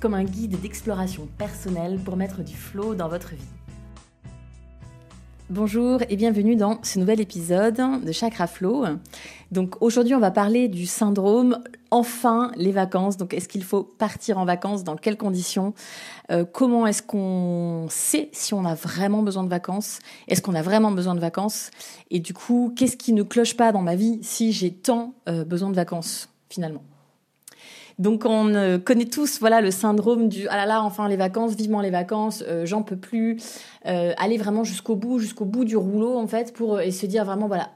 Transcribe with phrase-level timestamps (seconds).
[0.00, 3.48] comme un guide d'exploration personnelle pour mettre du flow dans votre vie.
[5.50, 8.84] Bonjour et bienvenue dans ce nouvel épisode de Chakra Flow.
[9.50, 11.58] Donc aujourd'hui, on va parler du syndrome
[11.90, 13.16] enfin les vacances.
[13.16, 14.84] Donc est-ce qu'il faut partir en vacances?
[14.84, 15.72] Dans quelles conditions?
[16.30, 20.00] Euh, Comment est-ce qu'on sait si on a vraiment besoin de vacances?
[20.28, 21.70] Est-ce qu'on a vraiment besoin de vacances?
[22.10, 25.44] Et du coup, qu'est-ce qui ne cloche pas dans ma vie si j'ai tant euh,
[25.44, 26.82] besoin de vacances finalement?
[27.98, 31.54] Donc on euh, connaît tous voilà le syndrome du ah là là enfin les vacances
[31.54, 33.38] vivement les vacances euh, j'en peux plus
[33.86, 37.24] euh, aller vraiment jusqu'au bout jusqu'au bout du rouleau en fait pour et se dire
[37.24, 37.70] vraiment voilà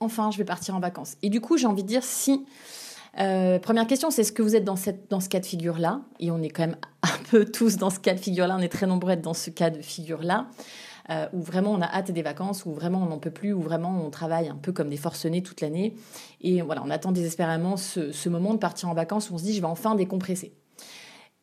[0.00, 2.44] enfin je vais partir en vacances et du coup j'ai envie de dire si
[3.14, 6.00] première question, c'est est-ce que vous êtes dans, cette, dans ce cas de figure-là?
[6.18, 8.72] Et on est quand même un peu tous dans ce cas de figure-là, on est
[8.72, 10.46] très nombreux à être dans ce cas de figure-là.
[11.10, 13.60] Euh, où vraiment on a hâte des vacances, où vraiment on n'en peut plus, où
[13.60, 15.94] vraiment on travaille un peu comme des forcenés toute l'année.
[16.40, 19.54] Et voilà, on attend désespérément ce, moment de partir en vacances où on se dit
[19.54, 20.52] je vais enfin décompresser.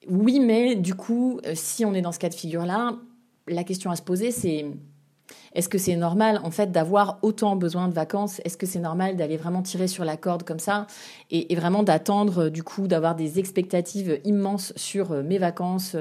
[0.09, 2.95] Oui, mais du coup, euh, si on est dans ce cas de figure-là,
[3.47, 4.65] la question à se poser, c'est
[5.53, 8.39] est-ce que c'est normal en fait d'avoir autant besoin de vacances?
[8.45, 10.87] Est-ce que c'est normal d'aller vraiment tirer sur la corde comme ça
[11.31, 15.97] et, vraiment d'attendre du coup d'avoir des expectatives immenses sur euh, mes vacances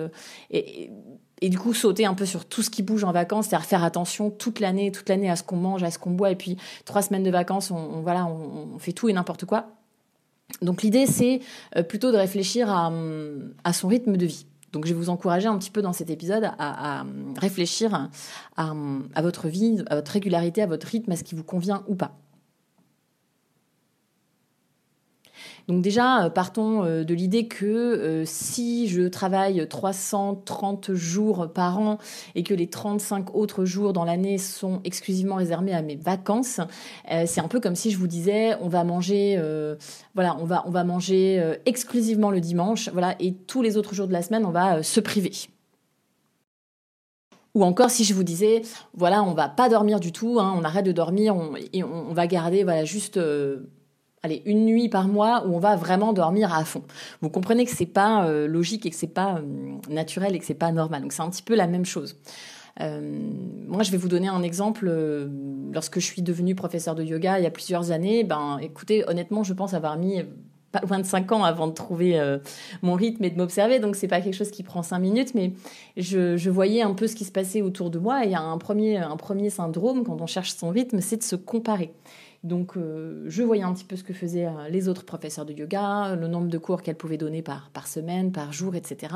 [1.43, 4.31] du coup sauter un peu sur tout ce qui bouge en vacances, c'est-à-dire faire attention
[4.31, 7.03] toute l'année, toute l'année à ce qu'on mange, à ce qu'on boit, et puis trois
[7.03, 9.69] semaines de vacances, on, voilà, on, fait tout et n'importe quoi.
[10.63, 11.41] Donc l'idée c'est
[11.77, 12.93] euh, plutôt de réfléchir à,
[13.65, 14.47] à, son rythme de vie.
[14.73, 17.05] Donc je vais vous encourager un petit peu dans cet épisode à, à
[17.37, 18.09] réfléchir
[18.57, 21.95] à votre vie, à votre régularité, à votre rythme, à ce qui vous convient ou
[21.95, 22.19] pas.
[25.69, 31.79] Donc déjà, euh, partons euh, de l'idée que euh, si je travaille 330 jours par
[31.79, 31.99] an
[32.35, 36.61] et que les 35 autres jours dans l'année sont exclusivement réservés à mes vacances,
[37.27, 39.41] c'est un peu comme si je vous disais on va manger
[40.15, 44.13] voilà, on va on manger exclusivement le dimanche, voilà, et tous les autres jours de
[44.13, 45.33] la semaine, on va se priver.
[47.55, 48.63] Ou encore si je vous disais,
[48.95, 52.13] voilà, on va pas dormir du tout, hein, on arrête de dormir on, et on,
[52.13, 53.19] va garder voilà juste
[54.47, 56.83] une nuit par mois où on va vraiment dormir à fond.
[57.21, 59.43] Vous comprenez que c'est pas euh, logique et que c'est pas euh,
[59.89, 61.03] naturel et que c'est pas normal.
[61.03, 62.17] Donc c'est un petit peu la même chose.
[62.81, 63.01] Euh,
[63.67, 64.91] moi, je vais vous donner un exemple.
[65.73, 69.43] lorsque je suis devenue professeur de yoga il y a plusieurs années, ben, écoutez, honnêtement,
[69.43, 70.23] je pense avoir mis
[70.73, 72.21] pas loin de cinq ans avant de trouver
[72.83, 73.79] mon rythme et de m'observer.
[73.79, 75.53] Donc, c'est pas quelque chose qui prend cinq minutes, mais
[75.97, 78.25] je, voyais un peu ce qui se passait autour de moi.
[78.25, 81.17] Et il y a un premier, un premier syndrome quand on cherche son rythme, c'est
[81.17, 81.93] de se comparer.
[82.45, 85.53] Donc, euh, je voyais un petit peu ce que faisaient euh, les autres professeurs de
[85.53, 89.15] yoga, le nombre de cours qu'elles pouvaient donner par, semaine, par jour, etc.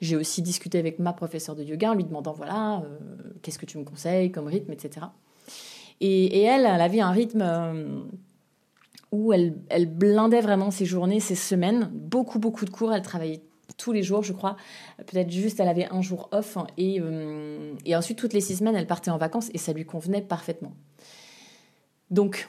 [0.00, 2.98] J'ai aussi discuté avec ma professeure de yoga en lui demandant, voilà, euh,
[3.42, 5.06] qu'est-ce que tu me conseilles comme rythme, etc.
[6.00, 8.08] Et, elle, elle avait un rythme
[9.32, 13.42] elle, blindait vraiment ses journées, ses semaines, beaucoup, beaucoup de cours, elle travaillait
[13.76, 14.56] tous les jours, je crois.
[15.06, 16.56] Peut-être juste, elle avait un jour off.
[16.78, 17.00] Et,
[17.84, 20.72] et ensuite, toutes les six semaines, elle partait en vacances et ça lui convenait parfaitement.
[22.10, 22.48] Donc,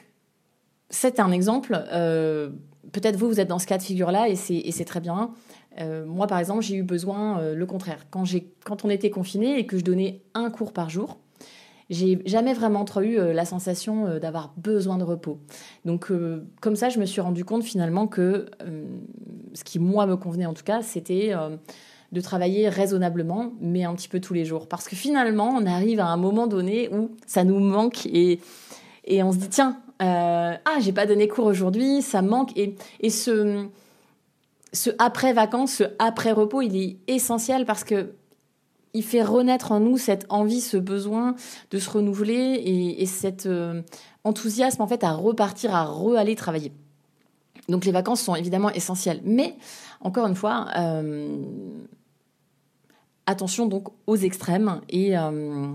[0.90, 1.84] c'est un exemple.
[1.92, 2.50] Euh,
[2.92, 5.32] peut-être vous, vous êtes dans ce cas de figure-là et c'est très bien.
[5.80, 8.06] Euh, moi, par exemple, j'ai eu besoin euh, le contraire.
[8.10, 8.24] Quand,
[8.64, 11.18] quand on était confiné et que je donnais un cours par jour,
[11.90, 15.38] j'ai jamais vraiment trop eu la sensation d'avoir besoin de repos.
[15.84, 16.12] Donc,
[16.60, 18.46] comme ça, je me suis rendu compte finalement que
[19.54, 21.32] ce qui, moi, me convenait en tout cas, c'était
[22.12, 24.66] de travailler raisonnablement, mais un petit peu tous les jours.
[24.66, 28.40] Parce que finalement, on arrive à un moment donné où ça nous manque et,
[29.04, 32.56] et on se dit, tiens, euh, ah, j'ai pas donné cours aujourd'hui, ça manque.
[32.56, 33.66] Et, et ce,
[34.72, 38.12] ce après vacances, ce après repos, il est essentiel parce que
[38.94, 41.34] il fait renaître en nous cette envie, ce besoin
[41.70, 43.82] de se renouveler et, et cet euh,
[44.24, 46.72] enthousiasme en fait à repartir, à re-aller travailler.
[47.68, 49.56] Donc les vacances sont évidemment essentielles, mais
[50.00, 51.42] encore une fois, euh,
[53.26, 55.72] attention donc aux extrêmes et, euh,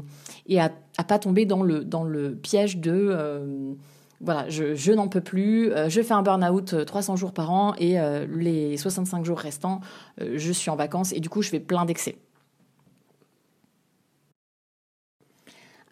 [0.48, 3.76] et à, à, pas tomber dans le, piège de
[4.22, 7.98] voilà, je, n'en peux plus, je fais un burn-out 300 euh, jours par an et
[8.30, 9.82] les 65 jours restants,
[10.20, 12.18] je suis en vacances et du coup, je fais plein d'excès.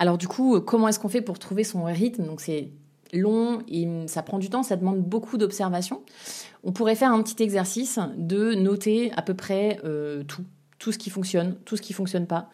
[0.02, 2.26] Alors du coup, comment est-ce qu'on fait pour trouver son rythme?
[2.26, 2.72] Donc c'est
[3.14, 6.02] long et ça prend du temps, ça demande beaucoup d'observation.
[6.64, 10.44] On pourrait faire un petit exercice de noter à peu près euh, tout,
[10.80, 12.50] tout ce qui fonctionne, tout ce qui fonctionne pas,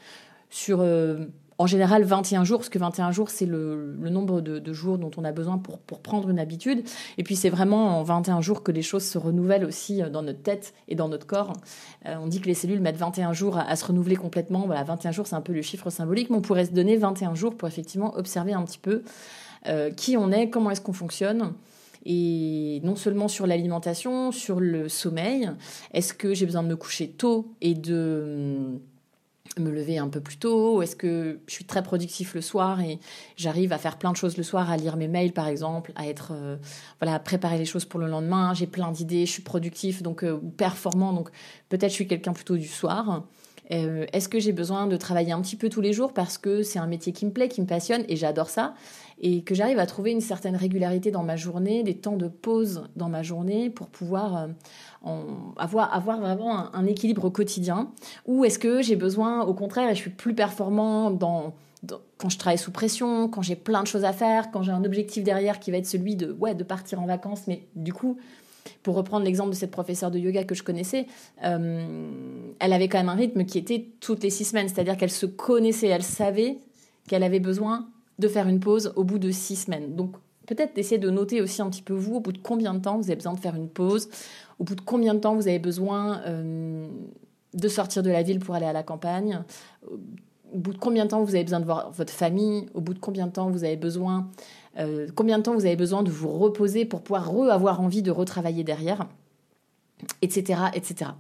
[0.50, 1.28] sur euh,
[1.60, 5.24] en général 21 jours, parce que 21 jours, c'est le, nombre de, jours dont on
[5.24, 6.84] a besoin pour, prendre une habitude.
[7.18, 10.22] Et puis c'est vraiment en 21 jours que les choses se renouvellent aussi euh, dans
[10.22, 11.54] notre tête et dans notre corps.
[12.06, 14.66] Euh, on dit que les cellules mettent 21 jours à, se renouveler complètement.
[14.66, 17.36] Voilà, 21 jours, c'est un peu le chiffre symbolique, mais on pourrait se donner 21
[17.36, 19.04] jours pour effectivement observer un petit peu
[19.68, 21.54] euh, qui on est, comment est-ce qu'on fonctionne.
[22.06, 25.50] Et non seulement sur l'alimentation, sur le sommeil.
[25.94, 28.80] Est-ce que j'ai besoin de me coucher tôt et de
[29.58, 33.00] me lever un peu plus tôt Est-ce que je suis très productif le soir et
[33.36, 36.08] j'arrive à faire plein de choses le soir, à lire mes mails par exemple, à
[36.08, 36.58] être euh,
[37.00, 38.54] voilà, à préparer les choses pour le lendemain.
[38.54, 41.30] J'ai plein d'idées, je suis productif donc euh, performant donc
[41.70, 43.24] peut-être je suis quelqu'un plutôt du soir.
[43.72, 46.64] Euh, est-ce que j'ai besoin de travailler un petit peu tous les jours parce que
[46.64, 48.76] c'est un métier qui me plaît, qui me passionne et j'adore ça?
[49.20, 52.84] Et que j'arrive à trouver une certaine régularité dans ma journée, des temps de pause
[52.96, 54.50] dans ma journée pour pouvoir
[55.58, 57.92] avoir, avoir vraiment un, équilibre au quotidien.
[58.26, 62.58] Ou est-ce que j'ai besoin, au contraire, et je suis plus performant quand je travaille
[62.58, 65.72] sous pression, quand j'ai plein de choses à faire, quand j'ai un objectif derrière qui
[65.72, 68.18] va être celui de, ouais, de partir en vacances, mais du coup,
[68.84, 71.08] pour reprendre l'exemple de cette professeure de yoga que je connaissais,
[71.44, 72.10] euh,
[72.60, 75.26] elle avait quand même un rythme qui était toutes les six semaines, c'est-à-dire qu'elle se
[75.26, 76.60] connaissait, elle savait
[77.08, 77.88] qu'elle avait besoin
[78.20, 79.96] de faire une pause au bout de six semaines.
[79.96, 80.16] Donc
[80.46, 82.98] peut-être essayer de noter aussi un petit peu vous, au bout de combien de temps
[82.98, 84.10] vous avez besoin de faire une pause,
[84.60, 86.88] au bout de combien de temps vous avez besoin euh,
[87.54, 89.44] de sortir de la ville pour aller à la campagne,
[90.54, 92.94] au bout de combien de temps vous avez besoin de voir votre famille, au bout
[92.94, 94.30] de combien de temps vous avez besoin,
[94.80, 98.02] euh, combien de temps vous avez besoin de vous reposer pour pouvoir re avoir envie
[98.02, 99.08] de retravailler derrière,
[100.22, 101.12] etc., etc.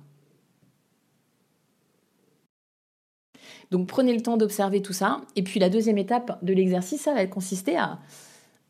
[3.72, 5.22] Donc prenez le temps d'observer tout ça.
[5.36, 8.00] Et puis la deuxième étape de l'exercice, ça va consister à,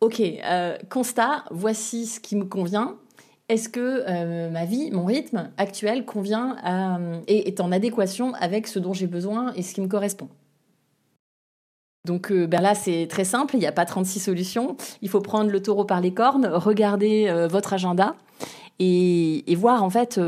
[0.02, 2.96] ok, euh, constat, voici ce qui me convient.
[3.50, 8.68] Est-ce que euh, ma vie, mon rythme actuel convient à, et est en adéquation avec
[8.68, 10.28] ce dont j'ai besoin et ce qui me correspond?
[12.06, 14.76] Donc euh, ben là, c'est très simple, il n'y a pas 36 solutions.
[15.02, 18.16] Il faut prendre le taureau par les cornes, regarder votre agenda
[18.80, 20.20] et, voir en fait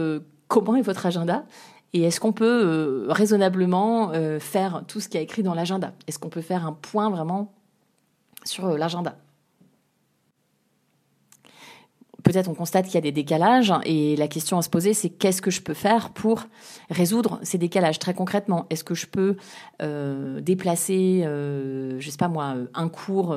[0.48, 1.46] comment est votre agenda
[1.94, 5.94] et est-ce qu'on peut euh, raisonnablement euh, faire tout ce qui est écrit dans l'agenda?
[6.08, 7.52] Est-ce qu'on peut faire un point vraiment
[8.44, 9.18] sur euh, l'agenda?
[12.24, 15.10] Peut-être on constate qu'il y a des décalages et la question à se poser c'est
[15.10, 16.44] qu'est-ce que je peux faire pour
[16.92, 17.98] résoudre ces décalages?
[17.98, 19.38] Très concrètement Est-ce que je peux
[20.42, 23.36] déplacer, je sais pas moi, un cours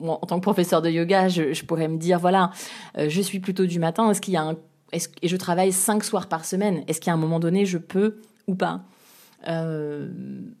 [0.00, 2.50] en tant que professeur de yoga, je, je pourrais me dire voilà,
[2.98, 4.10] je suis plutôt du matin.
[4.10, 4.56] Est-ce qu'il y a un
[4.92, 6.84] et je travaille cinq soirs par semaine.
[6.86, 8.84] Est-ce qu'à un moment donné, je peux ou pas
[9.48, 10.08] euh,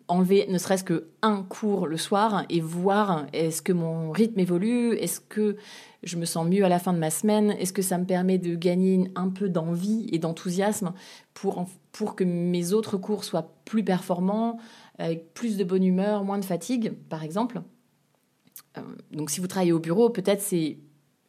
[0.08, 4.94] enlever ne serait-ce que un cours le soir et voir est-ce que mon rythme évolue,
[4.94, 5.56] est-ce que
[6.02, 8.38] je me sens mieux à la fin de ma semaine, est-ce que ça me permet
[8.38, 10.92] de gagner un peu d'envie et d'enthousiasme
[11.32, 14.58] pour, pour que mes autres cours soient plus performants,
[14.98, 17.62] avec plus de bonne humeur, moins de fatigue, par exemple?
[18.78, 18.80] Euh,
[19.12, 20.78] donc si vous travaillez au bureau, peut-être c'est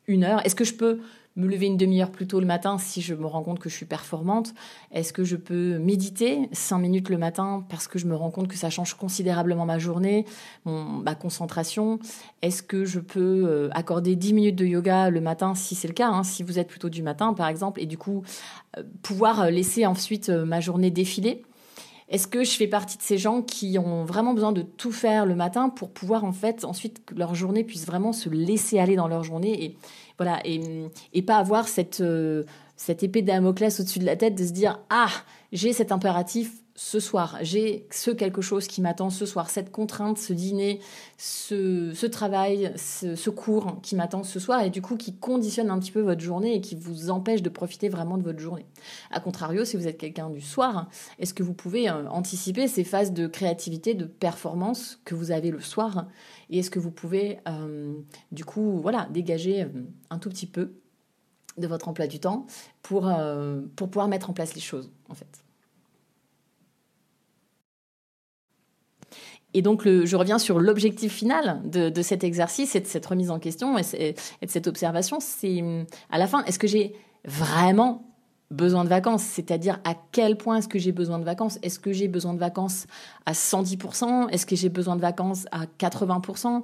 [0.07, 0.44] une heure.
[0.44, 1.01] Est-ce que je peux
[1.35, 3.75] me lever une demi-heure plus tôt le matin si je me rends compte que je
[3.75, 4.53] suis performante?
[4.91, 8.47] Est-ce que je peux méditer cinq minutes le matin parce que je me rends compte
[8.47, 10.25] que ça change considérablement ma journée,
[10.65, 12.00] ma concentration?
[12.41, 15.94] Est-ce que je peux euh, accorder dix minutes de yoga le matin si c'est le
[15.94, 18.24] cas, hein, si vous êtes plutôt du matin par exemple, et du coup
[18.77, 21.44] euh, pouvoir laisser ensuite euh, ma journée défiler?
[22.10, 25.25] Est-ce que je fais partie de ces gens qui ont vraiment besoin de tout faire
[25.25, 28.95] le matin pour pouvoir en fait ensuite que leur journée puisse vraiment se laisser aller
[28.95, 29.77] dans leur journée et
[30.17, 32.43] voilà et, pas avoir cette euh,
[32.75, 35.10] cette épée de Damoclès au-dessus de la tête de se dire ah
[35.51, 40.18] j'ai cet impératif ce soir, j'ai ce quelque chose qui m'attend ce soir, cette contrainte,
[40.18, 40.80] ce dîner,
[41.18, 45.92] ce, travail, ce, cours qui m'attend ce soir et du coup qui conditionne un petit
[45.92, 48.65] peu votre journée et qui vous empêche de profiter vraiment de votre journée.
[49.12, 50.89] A contrario, si vous êtes quelqu'un du soir,
[51.20, 55.51] est-ce que vous pouvez euh, anticiper ces phases de créativité, de performance que vous avez
[55.51, 56.08] le soir
[56.50, 57.94] et est-ce que vous pouvez euh,
[58.32, 59.68] du coup voilà dégager euh,
[60.10, 60.74] un tout petit peu
[61.58, 62.48] de votre emploi du temps
[62.82, 63.12] pour,
[63.75, 65.42] pour pouvoir mettre en place les choses en fait?
[69.53, 73.39] Et donc, je reviens sur l'objectif final de, cet exercice et de cette remise en
[73.39, 75.19] question et, de cette observation.
[75.19, 75.63] C'est
[76.12, 76.95] à la fin, est-ce que j'ai
[77.25, 78.03] vraiment
[78.51, 79.24] besoin de vacances?
[79.24, 81.60] C'est-à-dire à quel point est-ce que j'ai besoin de vacances?
[81.62, 82.88] Est-ce que j'ai besoin de vacances
[83.25, 86.63] à 110% Est-ce que j'ai besoin de vacances à 80%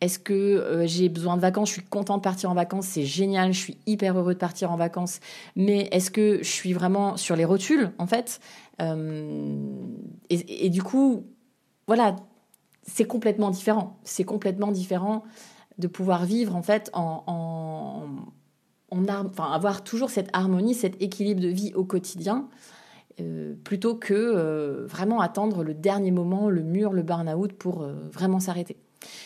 [0.00, 1.68] Est-ce que euh, j'ai besoin de vacances?
[1.68, 4.70] Je suis contente de partir en vacances, c'est génial, je suis hyper heureux de partir
[4.72, 5.20] en vacances.
[5.56, 8.40] Mais est-ce que je suis vraiment sur les rotules en fait?
[8.80, 9.56] Euh,
[10.30, 11.24] et du coup,
[11.88, 12.14] voilà,
[12.82, 13.98] c'est complètement différent.
[14.04, 15.24] C'est complètement différent
[15.78, 18.04] de pouvoir vivre en fait en, en,
[18.90, 22.48] enfin, avoir toujours cette harmonie, cet équilibre de vie au quotidien,
[23.20, 27.94] euh, plutôt que euh, vraiment attendre le dernier moment, le mur, le burn-out pour euh,
[28.12, 28.76] vraiment s'arrêter.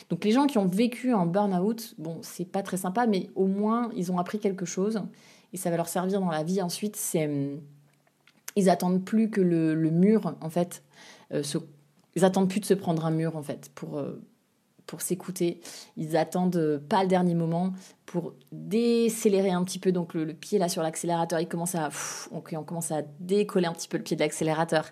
[0.08, 3.46] Donc les gens qui ont vécu un burn-out, bon, c'est pas très sympa, mais au
[3.46, 5.02] moins ils ont appris quelque chose
[5.52, 6.96] et ça va leur servir dans la vie ensuite.
[6.96, 7.60] C'est hum,
[8.54, 10.82] ils attendent plus que le, mur en fait,
[12.14, 14.02] ils attendent plus de se prendre un mur en fait pour
[14.86, 15.60] pour s'écouter.
[15.96, 17.72] Ils attendent pas le dernier moment
[18.04, 19.92] pour décélérer un petit peu.
[19.92, 21.88] Donc le, pied là sur l'accélérateur, il commence à,
[22.30, 24.90] on commence à décoller un petit peu le pied de l'accélérateur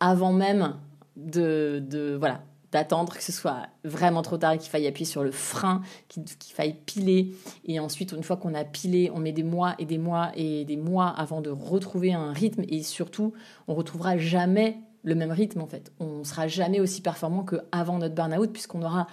[0.00, 0.76] avant même
[1.16, 2.42] de, de voilà
[2.72, 6.24] d'attendre que ce soit vraiment trop tard et qu'il faille appuyer sur le frein, qu'il
[6.52, 7.34] faille piler.
[7.64, 10.64] Et ensuite, une fois qu'on a pilé, on met des mois et des mois et
[10.64, 12.64] des mois avant de retrouver un rythme.
[12.68, 13.32] Et surtout,
[13.68, 15.92] on retrouvera jamais le même rythme en fait.
[16.00, 19.06] On sera jamais aussi performant qu'avant notre burn-out puisqu'on aura,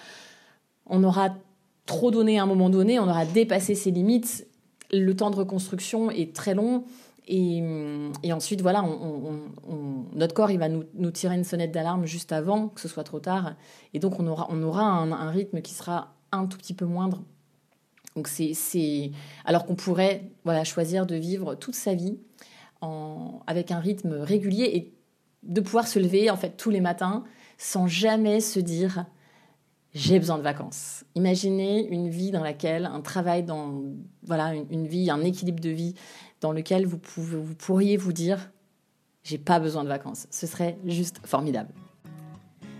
[0.87, 1.35] on aura
[1.85, 4.47] trop donné à un moment donné, on aura dépassé ses limites.
[4.91, 6.83] Le temps de reconstruction est très long.
[7.27, 7.63] Et,
[8.31, 8.83] ensuite, voilà,
[10.13, 13.19] notre corps, il va nous, tirer une sonnette d'alarme juste avant que ce soit trop
[13.19, 13.53] tard.
[13.93, 17.23] Et donc, on aura, on aura un, rythme qui sera un tout petit peu moindre.
[18.15, 19.11] Donc, c'est,
[19.45, 22.17] alors qu'on pourrait, voilà, choisir de vivre toute sa vie
[22.81, 24.92] en, avec un rythme régulier et
[25.43, 27.23] de pouvoir se lever en fait tous les matins
[27.57, 29.05] sans jamais se dire
[29.93, 31.03] j'ai besoin de vacances.
[31.13, 33.83] Imaginez une vie dans laquelle un travail dans
[34.23, 35.93] voilà une, vie, un équilibre de vie
[36.41, 38.51] dans lequel vous pouvez vous pourriez vous dire
[39.23, 40.27] j'ai pas besoin de vacances.
[40.31, 41.73] Ce serait juste formidable.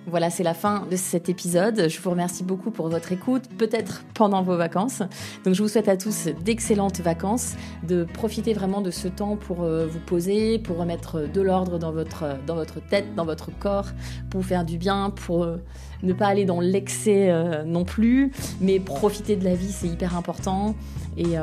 [0.05, 1.88] Voilà, c'est la fin de cet épisode.
[1.88, 5.01] Je vous remercie beaucoup pour votre écoute, peut-être pendant vos vacances.
[5.45, 7.53] Donc je vous souhaite à tous d'excellentes vacances,
[7.88, 11.93] de profiter vraiment de ce temps pour euh, vous poser, pour remettre de l'ordre dans
[11.93, 13.88] votre, dans votre tête, dans votre corps,
[14.29, 15.57] pour vous faire du bien, pour euh,
[16.03, 20.17] ne pas aller dans l'excès euh, non plus, mais profiter de la vie, c'est hyper
[20.17, 20.75] important.
[21.15, 21.36] Et,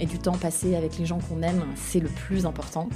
[0.00, 2.90] et du temps passé avec les gens qu'on aime, c'est le plus important.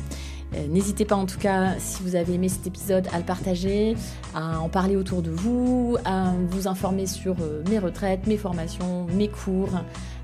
[0.54, 3.96] Euh, n'hésitez pas en tout cas, si vous avez aimé cet épisode, à le partager,
[4.34, 9.06] à en parler autour de vous, à vous informer sur euh, mes retraites, mes formations,
[9.14, 9.70] mes cours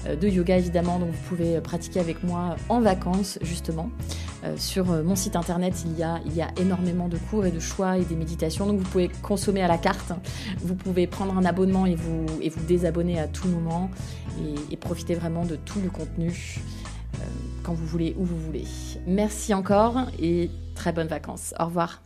[0.07, 3.91] euh, de yoga évidemment, donc vous pouvez pratiquer avec moi en vacances justement.
[4.57, 7.59] Sur mon site internet, il y, a, il y a énormément de cours et de
[7.59, 10.13] choix et des méditations, donc vous pouvez consommer à la carte.
[10.61, 13.91] Vous pouvez prendre un abonnement et vous, et désabonner à tout moment
[14.71, 16.61] et profiter vraiment de tout le contenu
[17.65, 18.65] quand vous voulez, où vous voulez.
[19.07, 21.55] Merci encore et très bonnes vacances.
[21.59, 22.03] Au revoir.